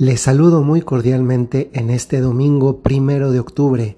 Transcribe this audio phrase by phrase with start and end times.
[0.00, 3.96] Les saludo muy cordialmente en este domingo primero de octubre.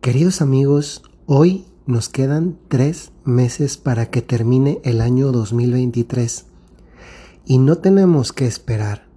[0.00, 6.46] Queridos amigos, hoy nos quedan tres meses para que termine el año 2023
[7.46, 9.08] y no tenemos que esperar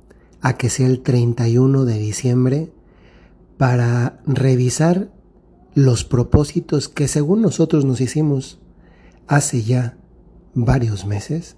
[0.41, 2.73] a que sea el 31 de diciembre
[3.59, 5.11] para revisar
[5.75, 8.59] los propósitos que según nosotros nos hicimos
[9.27, 9.99] hace ya
[10.55, 11.57] varios meses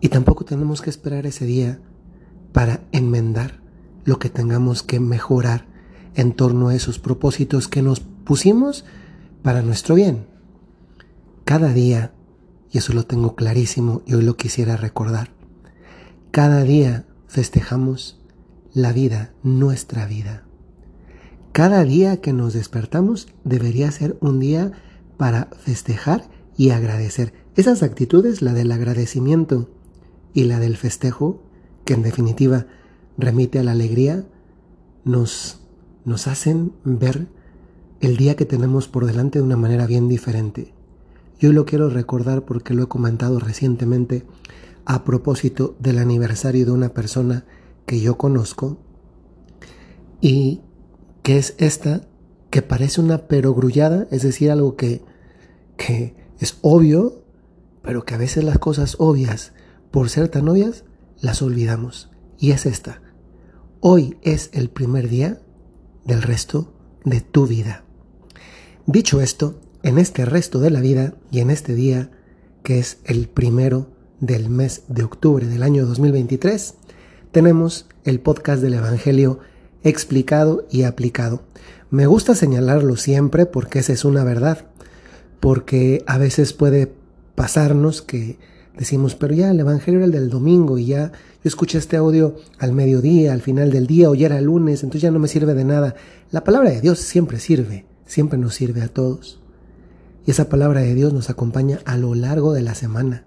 [0.00, 1.82] y tampoco tenemos que esperar ese día
[2.56, 3.60] para enmendar
[4.06, 5.66] lo que tengamos que mejorar
[6.14, 8.86] en torno a esos propósitos que nos pusimos
[9.42, 10.26] para nuestro bien.
[11.44, 12.14] Cada día,
[12.72, 15.28] y eso lo tengo clarísimo y hoy lo quisiera recordar,
[16.30, 18.24] cada día festejamos
[18.72, 20.46] la vida, nuestra vida.
[21.52, 24.72] Cada día que nos despertamos debería ser un día
[25.18, 27.34] para festejar y agradecer.
[27.54, 29.68] Esas actitudes, la del agradecimiento
[30.32, 31.42] y la del festejo,
[31.86, 32.66] que en definitiva
[33.16, 34.26] remite a la alegría,
[35.04, 35.60] nos,
[36.04, 37.28] nos hacen ver
[38.00, 40.74] el día que tenemos por delante de una manera bien diferente.
[41.38, 44.26] Yo lo quiero recordar porque lo he comentado recientemente
[44.84, 47.44] a propósito del aniversario de una persona
[47.86, 48.78] que yo conozco
[50.20, 50.60] y
[51.22, 52.02] que es esta
[52.50, 55.02] que parece una perogrullada, es decir, algo que,
[55.76, 57.22] que es obvio,
[57.82, 59.52] pero que a veces las cosas obvias,
[59.90, 60.84] por ser tan obvias,
[61.20, 62.10] las olvidamos.
[62.38, 63.02] Y es esta.
[63.80, 65.40] Hoy es el primer día
[66.04, 66.72] del resto
[67.04, 67.84] de tu vida.
[68.86, 72.10] Dicho esto, en este resto de la vida y en este día,
[72.62, 73.88] que es el primero
[74.20, 76.74] del mes de octubre del año 2023,
[77.32, 79.40] tenemos el podcast del Evangelio
[79.82, 81.42] explicado y aplicado.
[81.90, 84.66] Me gusta señalarlo siempre porque esa es una verdad,
[85.40, 86.92] porque a veces puede
[87.34, 88.38] pasarnos que
[88.78, 92.36] decimos, pero ya el Evangelio era el del domingo y ya yo escuché este audio
[92.58, 95.54] al mediodía, al final del día o ya era lunes, entonces ya no me sirve
[95.54, 95.94] de nada.
[96.30, 99.40] La palabra de Dios siempre sirve, siempre nos sirve a todos.
[100.26, 103.24] Y esa palabra de Dios nos acompaña a lo largo de la semana.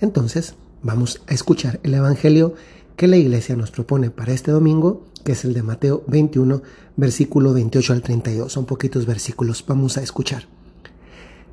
[0.00, 2.54] Entonces, vamos a escuchar el Evangelio
[2.96, 6.62] que la iglesia nos propone para este domingo, que es el de Mateo 21,
[6.96, 8.52] versículo 28 al 32.
[8.52, 10.46] Son poquitos versículos, vamos a escuchar.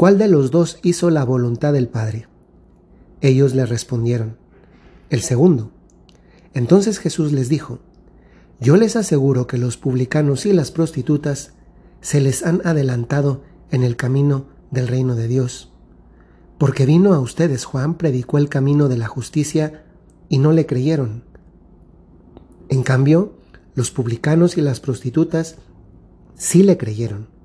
[0.00, 2.26] ¿Cuál de los dos hizo la voluntad del padre?
[3.20, 4.38] Ellos le respondieron,
[5.10, 5.72] el segundo.
[6.54, 7.80] Entonces Jesús les dijo,
[8.60, 11.52] yo les aseguro que los publicanos y las prostitutas
[12.00, 15.70] se les han adelantado en el camino del reino de Dios,
[16.56, 19.84] porque vino a ustedes Juan, predicó el camino de la justicia
[20.30, 21.24] y no le creyeron.
[22.70, 23.34] En cambio,
[23.74, 25.56] los publicanos y las prostitutas
[26.36, 27.39] sí le creyeron.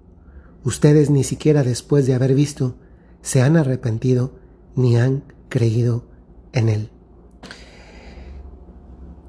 [0.65, 2.75] Ustedes ni siquiera después de haber visto
[3.21, 4.31] se han arrepentido
[4.75, 6.05] ni han creído
[6.53, 6.89] en Él.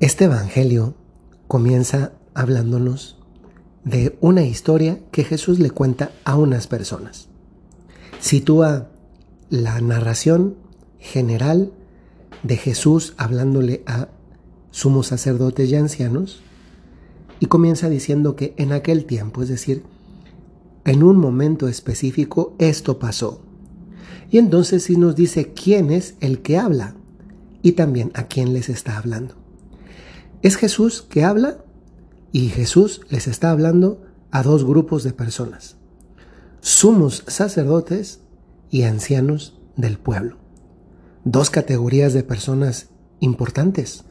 [0.00, 0.94] Este Evangelio
[1.46, 3.18] comienza hablándonos
[3.84, 7.28] de una historia que Jesús le cuenta a unas personas.
[8.18, 8.88] Sitúa
[9.50, 10.56] la narración
[10.98, 11.72] general
[12.42, 14.08] de Jesús hablándole a
[14.70, 16.42] sumos sacerdotes y ancianos
[17.40, 19.84] y comienza diciendo que en aquel tiempo, es decir,
[20.86, 23.42] en un momento específico, esto pasó.
[24.30, 26.94] Y entonces sí nos dice quién es el que habla
[27.60, 29.34] y también a quién les está hablando.
[30.42, 31.58] Es Jesús que habla
[32.30, 35.76] y Jesús les está hablando a dos grupos de personas.
[36.60, 38.20] Sumos sacerdotes
[38.70, 40.36] y ancianos del pueblo.
[41.24, 44.04] Dos categorías de personas importantes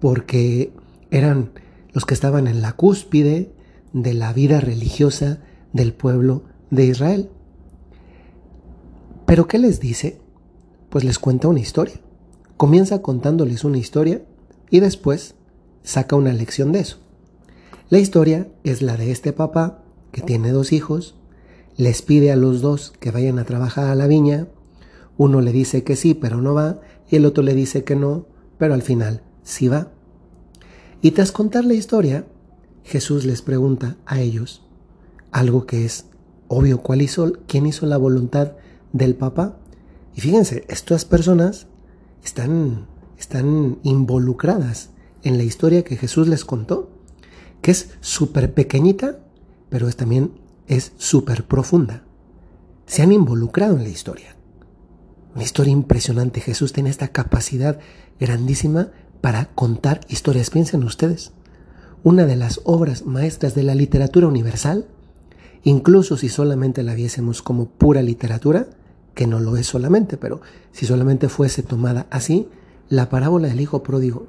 [0.00, 0.72] porque
[1.12, 1.50] eran
[1.92, 3.52] los que estaban en la cúspide
[3.92, 5.40] de la vida religiosa
[5.76, 7.30] del pueblo de Israel.
[9.26, 10.18] Pero ¿qué les dice?
[10.88, 12.00] Pues les cuenta una historia.
[12.56, 14.22] Comienza contándoles una historia
[14.70, 15.34] y después
[15.82, 16.98] saca una lección de eso.
[17.88, 21.14] La historia es la de este papá que tiene dos hijos,
[21.76, 24.48] les pide a los dos que vayan a trabajar a la viña,
[25.18, 28.26] uno le dice que sí, pero no va, y el otro le dice que no,
[28.58, 29.92] pero al final sí va.
[31.02, 32.26] Y tras contar la historia,
[32.82, 34.65] Jesús les pregunta a ellos
[35.36, 36.06] algo que es
[36.48, 38.52] obvio, ¿cuál hizo, quién hizo la voluntad
[38.92, 39.56] del Papa.
[40.14, 41.66] Y fíjense, estas personas
[42.24, 42.86] están,
[43.18, 44.90] están involucradas
[45.22, 46.90] en la historia que Jesús les contó.
[47.62, 49.18] que es súper pequeñita,
[49.70, 50.32] pero es, también
[50.68, 52.04] es súper profunda.
[52.86, 54.36] Se han involucrado en la historia.
[55.34, 56.40] Una historia impresionante.
[56.40, 57.80] Jesús tiene esta capacidad
[58.20, 60.50] grandísima para contar historias.
[60.50, 61.32] Piensen ustedes,
[62.04, 64.86] una de las obras maestras de la literatura universal,
[65.66, 68.68] incluso si solamente la viésemos como pura literatura,
[69.14, 70.40] que no lo es solamente, pero
[70.70, 72.48] si solamente fuese tomada así,
[72.88, 74.28] la parábola del Hijo Pródigo.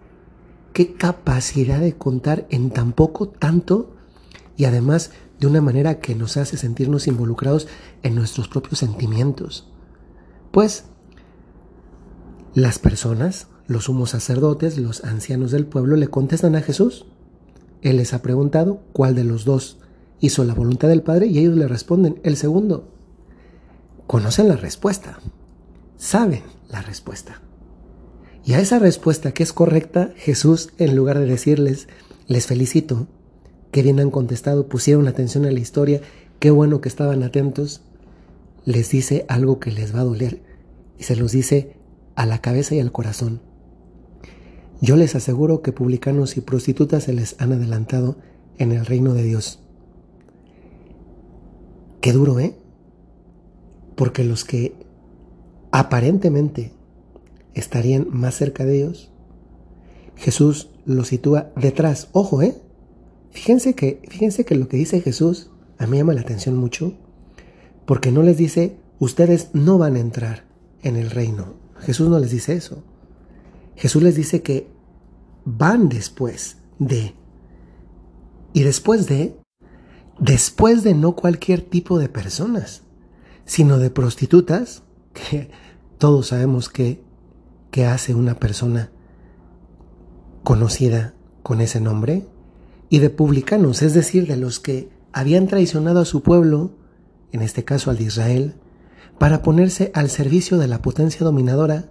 [0.73, 3.95] Qué capacidad de contar en tan poco, tanto,
[4.55, 7.67] y además de una manera que nos hace sentirnos involucrados
[8.01, 9.69] en nuestros propios sentimientos.
[10.49, 10.85] Pues
[12.55, 17.05] las personas, los sumos sacerdotes, los ancianos del pueblo, le contestan a Jesús.
[17.83, 19.77] Él les ha preguntado cuál de los dos
[20.19, 22.89] hizo la voluntad del Padre y ellos le responden, el segundo.
[24.07, 25.19] Conocen la respuesta,
[25.97, 27.41] saben la respuesta.
[28.45, 31.87] Y a esa respuesta que es correcta, Jesús, en lugar de decirles,
[32.27, 33.07] les felicito,
[33.71, 36.01] que bien han contestado, pusieron atención a la historia,
[36.39, 37.81] qué bueno que estaban atentos,
[38.63, 40.41] les dice algo que les va a doler
[40.97, 41.75] y se los dice
[42.15, 43.41] a la cabeza y al corazón.
[44.81, 48.17] Yo les aseguro que publicanos y prostitutas se les han adelantado
[48.57, 49.59] en el reino de Dios.
[52.07, 52.55] Qué duro, ¿eh?
[53.97, 54.73] Porque los que
[55.71, 56.71] aparentemente
[57.53, 59.11] estarían más cerca de ellos,
[60.15, 62.07] Jesús los sitúa detrás.
[62.13, 62.55] Ojo, ¿eh?
[63.31, 66.93] Fíjense que, fíjense que lo que dice Jesús a mí llama la atención mucho,
[67.85, 70.45] porque no les dice, ustedes no van a entrar
[70.83, 71.55] en el reino.
[71.79, 72.85] Jesús no les dice eso.
[73.75, 74.69] Jesús les dice que
[75.43, 77.15] van después de.
[78.53, 79.35] Y después de,
[80.19, 82.83] después de no cualquier tipo de personas,
[83.45, 84.83] sino de prostitutas,
[85.13, 85.49] que
[85.97, 87.03] todos sabemos que,
[87.71, 88.91] que hace una persona
[90.43, 92.27] conocida con ese nombre,
[92.89, 96.71] y de publicanos, es decir, de los que habían traicionado a su pueblo,
[97.31, 98.55] en este caso al de Israel,
[99.19, 101.89] para ponerse al servicio de la potencia dominadora,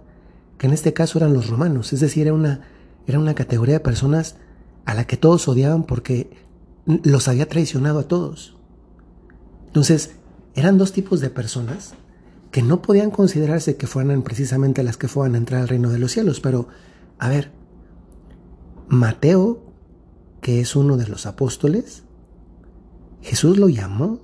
[0.57, 2.61] que en este caso eran los romanos, es decir, era una,
[3.05, 4.37] era una categoría de personas
[4.85, 6.46] a la que todos odiaban porque
[6.87, 8.55] los había traicionado a todos.
[9.67, 10.15] Entonces,
[10.55, 11.93] eran dos tipos de personas
[12.51, 15.99] que no podían considerarse que fueran precisamente las que fueran a entrar al reino de
[15.99, 16.69] los cielos, pero,
[17.19, 17.51] a ver,
[18.87, 19.63] Mateo,
[20.41, 22.03] que es uno de los apóstoles,
[23.21, 24.21] Jesús lo llamó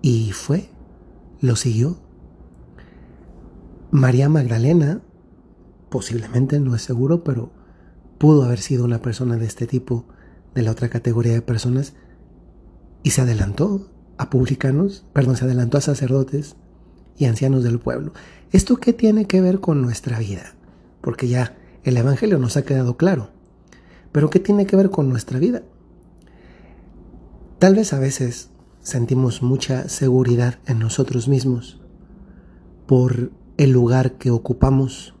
[0.00, 0.70] y fue,
[1.40, 1.98] lo siguió.
[3.90, 5.02] María Magdalena,
[5.88, 7.50] posiblemente no es seguro, pero
[8.18, 10.06] pudo haber sido una persona de este tipo,
[10.58, 11.94] de la otra categoría de personas,
[13.04, 16.56] y se adelantó a publicanos, perdón, se adelantó a sacerdotes
[17.16, 18.12] y ancianos del pueblo.
[18.50, 20.54] ¿Esto qué tiene que ver con nuestra vida?
[21.00, 23.30] Porque ya el Evangelio nos ha quedado claro.
[24.10, 25.62] Pero ¿qué tiene que ver con nuestra vida?
[27.60, 28.50] Tal vez a veces
[28.80, 31.80] sentimos mucha seguridad en nosotros mismos
[32.88, 35.14] por el lugar que ocupamos,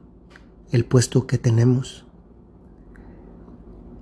[0.72, 2.06] el puesto que tenemos.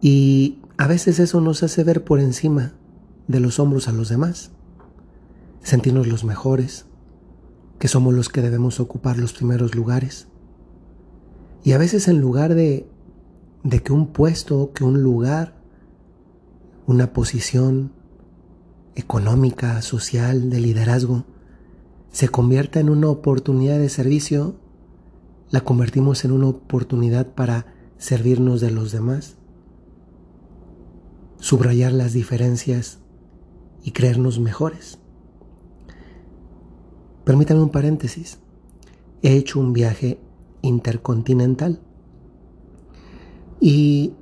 [0.01, 2.75] Y a veces eso nos hace ver por encima
[3.29, 4.51] de los hombros a los demás,
[5.63, 6.87] sentirnos los mejores,
[7.79, 10.29] que somos los que debemos ocupar los primeros lugares.
[11.65, 12.89] Y a veces en lugar de,
[13.65, 15.57] de que un puesto, que un lugar,
[16.87, 17.93] una posición,
[18.95, 21.25] económica, social, de liderazgo,
[22.13, 24.57] se convierta en una oportunidad de servicio,
[25.51, 29.37] la convertimos en una oportunidad para servirnos de los demás,
[31.47, 32.99] subrayar las diferencias
[33.85, 34.99] y creernos mejores.
[37.25, 38.39] Permítame un paréntesis.
[39.23, 40.19] He hecho un viaje
[40.63, 41.81] intercontinental
[43.61, 44.15] y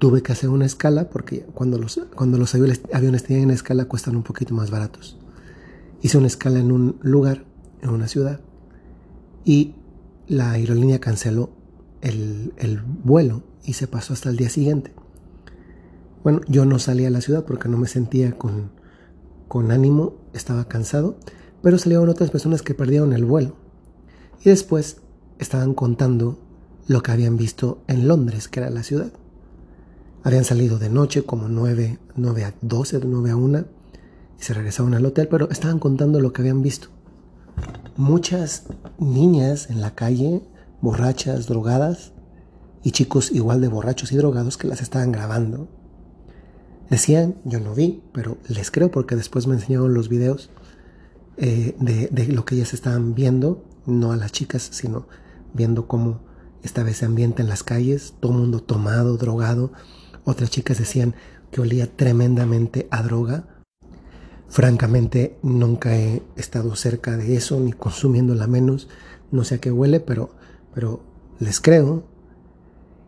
[0.00, 4.24] tuve que hacer una escala porque cuando los, cuando los aviones tienen escala cuestan un
[4.24, 5.16] poquito más baratos.
[6.02, 7.44] Hice una escala en un lugar,
[7.80, 8.40] en una ciudad,
[9.44, 9.76] y
[10.26, 11.50] la aerolínea canceló
[12.00, 14.92] el, el vuelo y se pasó hasta el día siguiente.
[16.24, 18.70] Bueno, yo no salí a la ciudad porque no me sentía con,
[19.46, 21.18] con ánimo, estaba cansado,
[21.62, 23.56] pero salieron otras personas que perdieron el vuelo.
[24.42, 25.02] Y después
[25.38, 26.38] estaban contando
[26.88, 29.12] lo que habían visto en Londres, que era la ciudad.
[30.22, 33.64] Habían salido de noche como 9, 9 a 12, 9 a 1
[34.40, 36.88] y se regresaban al hotel, pero estaban contando lo que habían visto.
[37.98, 38.64] Muchas
[38.98, 40.42] niñas en la calle,
[40.80, 42.12] borrachas, drogadas,
[42.82, 45.68] y chicos igual de borrachos y drogados que las estaban grabando.
[46.90, 50.50] Decían, yo no vi, pero les creo porque después me enseñaron los videos
[51.36, 55.06] eh, de, de, lo que ellas estaban viendo, no a las chicas, sino
[55.54, 56.20] viendo cómo
[56.62, 59.72] esta vez se ambienta en las calles, todo mundo tomado, drogado,
[60.24, 61.14] otras chicas decían
[61.50, 63.44] que olía tremendamente a droga.
[64.48, 68.88] Francamente, nunca he estado cerca de eso, ni consumiéndola menos.
[69.30, 70.30] No sé a qué huele, pero,
[70.74, 71.02] pero
[71.38, 72.04] les creo.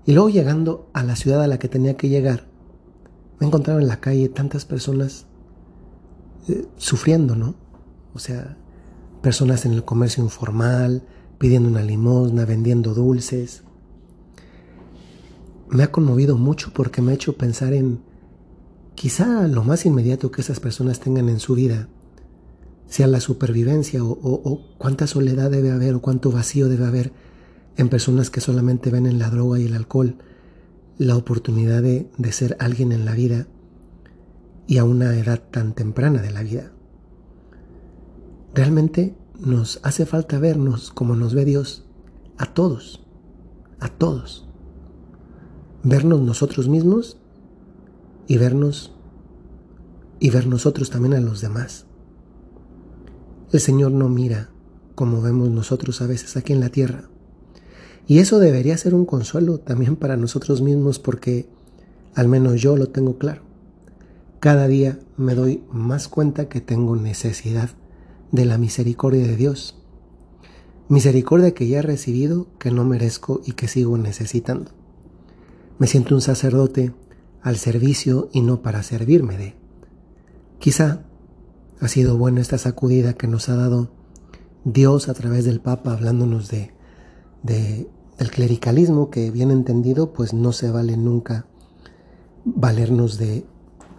[0.04, 2.46] Y luego llegando a la ciudad a la que tenía que llegar,
[3.38, 5.26] me encontraba en la calle tantas personas
[6.48, 7.54] eh, sufriendo, ¿no?
[8.14, 8.56] O sea,
[9.22, 11.02] personas en el comercio informal,
[11.38, 13.62] pidiendo una limosna, vendiendo dulces.
[15.68, 18.00] Me ha conmovido mucho porque me ha hecho pensar en
[18.94, 21.88] quizá lo más inmediato que esas personas tengan en su vida
[22.88, 27.12] sea la supervivencia o, cuánta soledad debe haber o cuánto vacío debe haber
[27.76, 30.16] en personas que solamente ven en la droga y el alcohol
[30.98, 33.46] la oportunidad de, de ser alguien en la vida
[34.66, 36.72] y a una edad tan temprana de la vida.
[38.54, 41.84] Realmente nos hace falta vernos como nos ve Dios
[42.38, 43.04] a todos,
[43.80, 44.48] a todos.
[45.82, 47.18] Vernos nosotros mismos
[48.26, 48.92] y vernos
[50.18, 51.86] y ver nosotros también a los demás.
[53.52, 54.50] El Señor no mira
[54.94, 57.10] como vemos nosotros a veces aquí en la tierra.
[58.06, 61.48] Y eso debería ser un consuelo también para nosotros mismos porque
[62.14, 63.42] al menos yo lo tengo claro.
[64.40, 67.70] Cada día me doy más cuenta que tengo necesidad
[68.32, 69.76] de la misericordia de Dios.
[70.88, 74.70] Misericordia que ya he recibido, que no merezco y que sigo necesitando.
[75.78, 76.92] Me siento un sacerdote
[77.42, 79.54] al servicio y no para servirme de.
[80.58, 81.02] Quizá
[81.80, 83.90] ha sido buena esta sacudida que nos ha dado
[84.64, 86.72] Dios a través del Papa hablándonos de,
[87.42, 91.46] de el clericalismo que bien entendido pues no se vale nunca
[92.44, 93.44] valernos de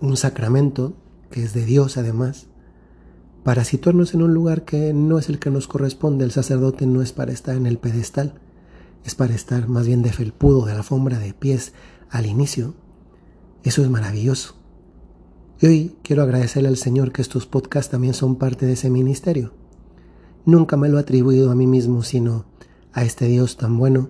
[0.01, 0.93] un sacramento
[1.29, 2.47] que es de Dios además
[3.47, 6.25] para situarnos en un lugar que no es el que nos corresponde.
[6.25, 8.33] El sacerdote no es para estar en el pedestal,
[9.05, 11.71] es para estar más bien de felpudo, de alfombra de pies
[12.09, 12.73] al inicio.
[13.63, 14.55] Eso es maravilloso.
[15.61, 19.53] Y hoy quiero agradecerle al Señor que estos podcasts también son parte de ese ministerio.
[20.43, 22.43] Nunca me lo he atribuido a mí mismo, sino
[22.97, 24.09] a este Dios tan bueno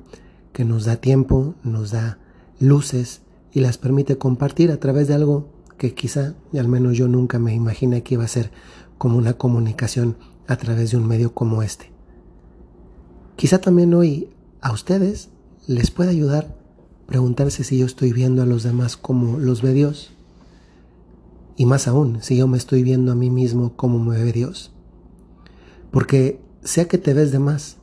[0.53, 2.19] que nos da tiempo, nos da
[2.57, 3.19] luces
[3.51, 7.37] y las permite compartir a través de algo que quizá, y al menos yo nunca
[7.37, 8.49] me imaginé que iba a ser
[8.97, 10.15] como una comunicación
[10.47, 11.91] a través de un medio como este.
[13.35, 14.29] Quizá también hoy
[14.61, 15.31] a ustedes
[15.67, 16.55] les pueda ayudar
[17.07, 20.13] preguntarse si yo estoy viendo a los demás como los ve Dios.
[21.57, 24.71] Y más aún, si yo me estoy viendo a mí mismo como me ve Dios.
[25.91, 27.77] Porque sea que te ves de más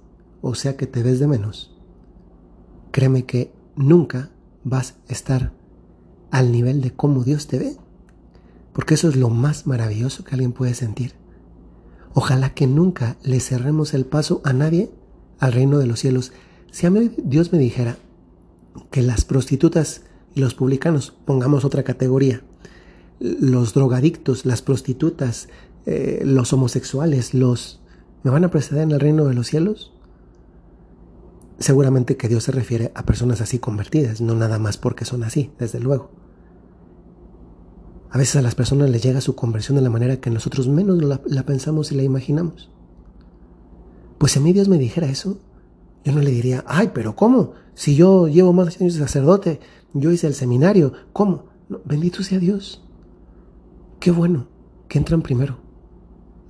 [0.47, 1.75] o sea que te ves de menos,
[2.91, 4.31] créeme que nunca
[4.63, 5.53] vas a estar
[6.31, 7.77] al nivel de cómo Dios te ve.
[8.75, 11.15] Porque eso es lo más maravilloso que alguien puede sentir.
[12.13, 14.91] Ojalá que nunca le cerremos el paso a nadie
[15.39, 16.33] al reino de los cielos.
[16.71, 17.97] Si a mí Dios me dijera
[18.91, 20.03] que las prostitutas
[20.35, 22.43] y los publicanos, pongamos otra categoría,
[23.19, 25.49] los drogadictos, las prostitutas,
[25.87, 27.81] eh, los homosexuales, los...
[28.25, 29.94] ¿Me van a preceder en el reino de los cielos?
[31.59, 35.53] Seguramente que Dios se refiere a personas así convertidas, no nada más porque son así,
[35.59, 36.11] desde luego.
[38.11, 41.03] A veces a las personas les llega su conversión de la manera que nosotros menos
[41.03, 42.71] la, pensamos y la imaginamos.
[44.19, 45.41] Pues si a mí Dios me dijera eso,
[46.05, 47.55] yo no le diría, ay, pero ¿cómo?
[47.75, 49.61] Si yo llevo más años de sacerdote,
[49.95, 51.47] yo hice el seminario, ¿cómo?
[51.85, 52.85] bendito sea Dios.
[53.99, 54.47] Qué bueno
[54.87, 55.59] que entran primero.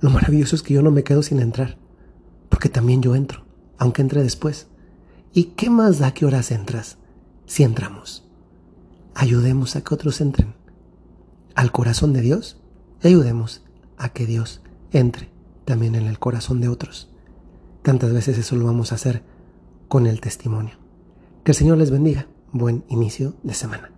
[0.01, 1.79] Lo maravilloso es que yo no me quedo sin entrar,
[2.49, 3.43] porque también yo entro,
[3.77, 4.67] aunque entre después.
[5.35, 6.97] ¿Y qué más da que horas entras
[7.45, 8.23] si entramos?
[9.13, 10.55] Ayudemos a que otros entren
[11.55, 12.57] al corazón de Dios
[13.01, 13.63] ayudemos
[13.97, 14.61] a que Dios
[14.91, 15.29] entre
[15.63, 17.09] también en el corazón de otros.
[17.81, 19.23] Tantas veces eso lo vamos a hacer
[19.87, 20.75] con el testimonio.
[21.43, 22.27] Que el Señor les bendiga.
[22.51, 23.91] Buen inicio de semana.